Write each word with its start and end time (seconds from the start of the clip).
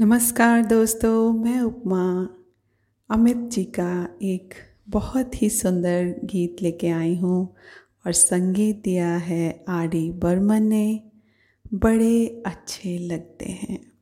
नमस्कार 0.00 0.62
दोस्तों, 0.62 1.32
मैं 1.32 1.60
उपमा। 1.60 2.28
अमित 3.10 3.36
जी 3.36 3.64
का 3.64 4.18
एक 4.22 4.54
बहुत 4.88 5.42
ही 5.42 5.50
सुंदर 5.50 6.20
गीत 6.24 6.56
लेके 6.62 6.88
आई 6.88 7.16
हूँ 7.16 7.54
और 8.06 8.12
संगीत 8.12 8.82
दिया 8.84 9.16
है 9.16 9.64
आरी 9.68 10.10
बर्मन 10.10 10.62
ने। 10.62 11.02
बड़े 11.74 12.42
अच्छे 12.46 12.98
लगते 12.98 13.44
हैं। 13.44 13.92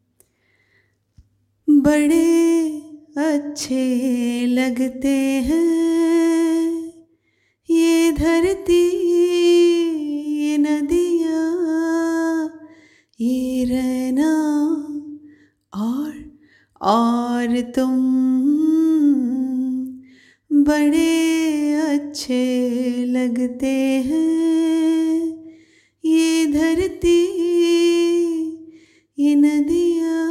बड़े 1.70 2.82
अच्छे 3.18 4.46
लगते 4.46 5.18
हैं। 5.18 6.93
ये 7.70 8.12
धरती, 8.12 8.88
ये 10.40 10.59
नदियाँ, 10.59 12.61
ये 13.20 13.64
रहना 13.64 14.42
और 17.43 17.61
तुम 17.61 17.95
बड़े 20.51 21.75
अच्छे 21.75 22.45
लगते 23.05 23.73
हैं। 24.07 25.17
ये 26.05 26.46
धरती, 26.46 27.18
ये 29.18 29.35
नदियाँ, 29.35 30.29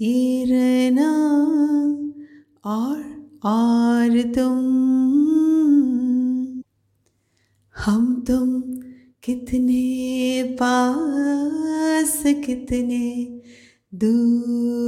ये 0.00 0.44
रहना 0.44 1.10
और 2.64 3.00
और 3.44 4.22
तुम। 4.22 4.58
हम 7.76 8.24
तुम 8.26 8.60
कितने 9.22 10.42
पास, 10.60 12.22
कितने 12.46 13.06
दूर 13.94 14.87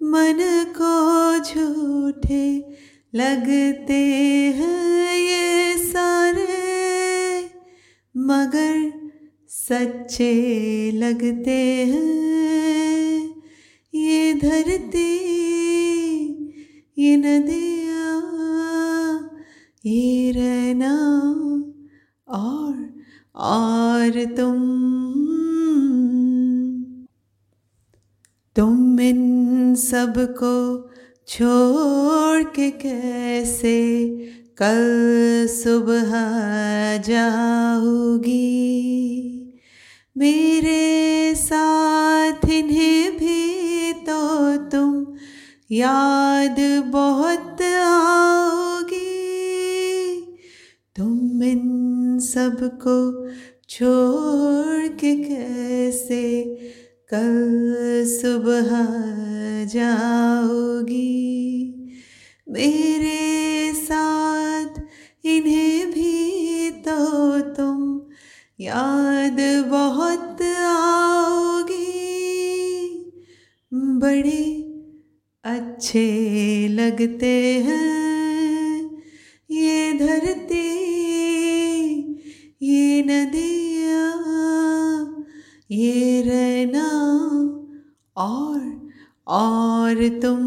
मन 0.00 0.38
को 0.76 1.38
झूठे 1.44 2.46
लगते 3.14 4.00
हैं 4.56 5.16
ये 5.16 5.76
सारे, 5.78 7.44
मगर 8.14 8.76
सच्चे 9.48 10.32
लगते 10.92 11.60
हैं। 11.86 13.42
ये 13.94 14.34
धरती, 14.34 15.08
ये 16.98 17.16
नदियाँ, 17.16 18.20
ये 19.86 20.32
रहना 20.32 20.94
और 22.28 22.74
और 23.34 24.24
तुम 24.36 24.67
तुम 28.58 29.00
इन 29.00 29.74
सबको 29.74 30.90
छोड़ 31.28 32.42
के 32.42 32.70
कैसे 32.70 34.08
कल 34.62 34.82
सुबह 35.50 36.10
जाओगी 36.98 38.34
मेरे 40.18 41.34
साथ 41.34 42.48
इन्हें 42.50 43.16
भी 43.16 43.92
तो 43.92 44.56
तुम 44.56 45.06
याद 45.70 46.56
बहुत 46.86 47.62
आओगी। 47.62 49.04
तुम 50.96 51.42
इन 51.42 52.18
सबको 52.18 53.28
छोड़ 53.68 54.88
के 54.88 55.16
कैसे 55.16 56.24
कल 57.12 58.04
सुबह 58.06 58.68
जाओगी। 59.64 61.04
मेरे 62.48 63.72
साथ 63.74 64.80
इन्हें 65.26 65.90
भी 65.90 66.70
तो 66.70 66.98
तुम 67.54 67.78
याद 68.60 69.40
बहुत 69.70 70.42
आओगी। 70.42 71.86
बड़े 73.72 74.44
अच्छे 75.44 76.06
लगते 76.68 77.36
हैं 77.66 79.02
ये 79.50 79.92
धरती 79.92 80.67
और 88.18 88.90
और 89.26 90.08
तुम 90.08 90.42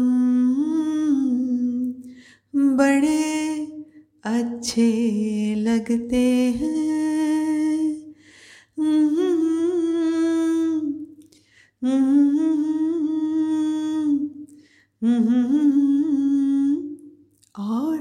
बड़े 2.76 3.52
अच्छे 4.24 5.54
लगते 5.58 6.26
हैं। 6.60 6.92
और 17.58 17.98